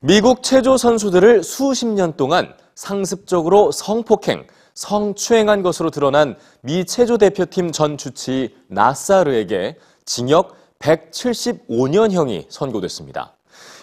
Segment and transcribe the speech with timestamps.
[0.00, 7.96] 미국 체조 선수들을 수십 년 동안 상습적으로 성폭행, 성추행한 것으로 드러난 미 체조 대표팀 전
[7.96, 13.32] 주치 나사르에게 징역 175년형이 선고됐습니다.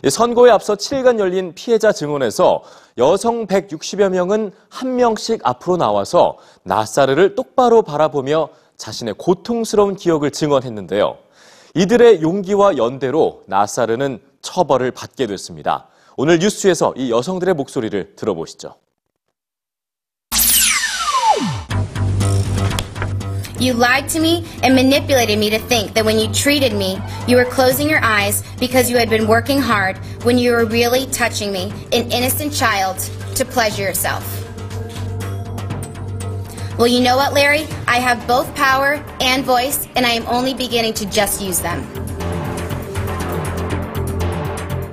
[0.08, 2.62] 선고에 앞서 7간 열린 피해자 증언에서
[3.00, 11.18] 여성 160여 명은 한 명씩 앞으로 나와서 나사르를 똑바로 바라보며 자신의 고통스러운 기억을 증언했는데요.
[11.74, 15.89] 이들의 용기와 연대로 나사르는 처벌을 받게 됐습니다.
[16.17, 18.75] 오늘 뉴스에서 이 여성들의 목소리를 들어보시죠.
[23.61, 27.37] You lied to me and manipulated me to think that when you treated me, you
[27.37, 31.51] were closing your eyes because you had been working hard when you were really touching
[31.51, 32.99] me, an innocent child,
[33.35, 34.23] to pleasure yourself.
[36.79, 37.67] Well, you know what, Larry?
[37.89, 41.83] I have both power and voice, and I am only beginning to just use them.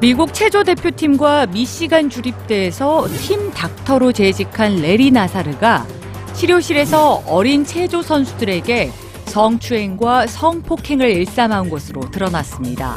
[0.01, 5.87] 미국 체조 대표팀과 미시간 주립대에서 팀 닥터로 재직한 레리 나사르가
[6.33, 8.91] 치료실에서 어린 체조 선수들에게
[9.27, 12.97] 성추행과 성폭행을 일삼아온 것으로 드러났습니다.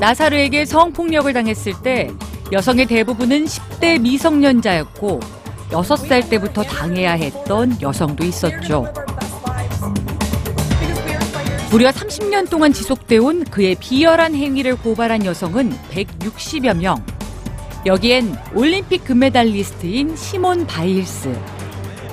[0.00, 2.10] 나사르에게 성폭력을 당했을 때
[2.50, 5.20] 여성의 대부분은 10대 미성년자였고
[5.70, 8.92] 6살 때부터 당해야 했던 여성도 있었죠.
[11.74, 17.04] 무려 30년 동안 지속돼 온 그의 비열한 행위를 고발한 여성은 160여 명.
[17.84, 21.36] 여기엔 올림픽 금메달리스트인 시몬 바일스,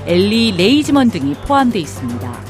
[0.07, 2.43] 엘리 레이즈먼 등이 포함돼 있습니다.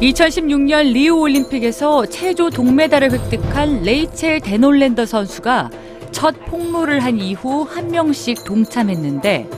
[0.00, 5.70] 2016년 리우 올림픽에서 체조 동메달을 획득한 레이첼 데놀랜더 선수가
[6.12, 9.50] 첫 폭로를 한 이후 한 명씩 동참했는데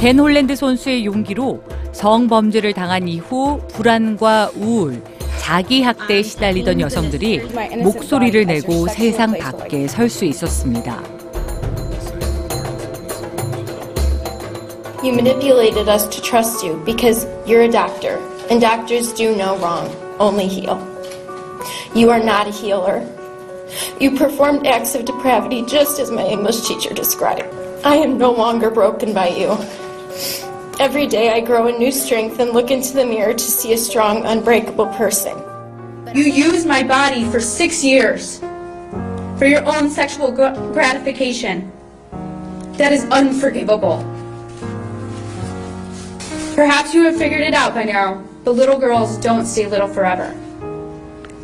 [0.00, 1.62] 벤홀랜드 선수의 용기로
[1.92, 5.02] 성범죄를 당한 이후 불안과 우울,
[5.38, 7.40] 자기 학대에 시달리던 여성들이
[7.82, 11.02] 목소리를 내고 세상 밖에 설 수 있었습니다.
[15.02, 18.20] You manipulated us to trust you because you're a doctor,
[18.50, 20.78] and doctors do no wrong, only heal.
[21.92, 23.02] You are not a healer.
[23.98, 27.42] You performed acts of depravity just as my English teacher described.
[27.84, 29.58] I am no longer broken by you.
[30.80, 33.78] Every day I grow in new strength and look into the mirror to see a
[33.78, 35.36] strong, unbreakable person.
[36.14, 38.38] You used my body for six years
[39.38, 41.70] for your own sexual gratification.
[42.78, 43.98] That is unforgivable.
[46.54, 50.34] Perhaps you have figured it out by now, but little girls don't stay little forever.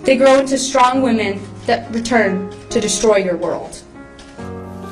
[0.04, 3.82] They grow into strong women that return to destroy your world.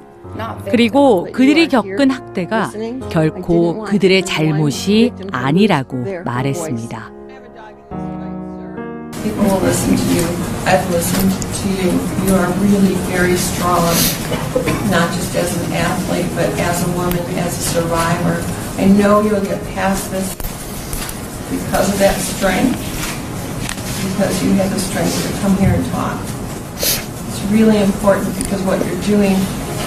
[0.70, 2.70] 그리고 그들이 겪은 학대가
[3.10, 7.10] 결코 그들의 잘못이 아니라고 말했습니다.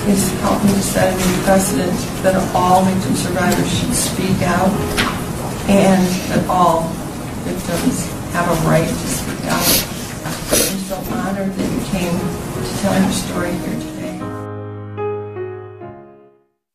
[0.07, 1.93] Is helping to set a new precedent
[2.23, 4.69] that all victim survivors should speak out
[5.69, 6.89] and that all
[7.47, 9.63] victims have a right to speak out.
[10.51, 13.92] I'm so honored that you came to tell your story here today.